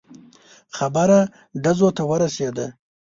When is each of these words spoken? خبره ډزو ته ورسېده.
خبره 0.77 1.19
ډزو 1.63 1.89
ته 1.97 2.03
ورسېده. 2.09 2.67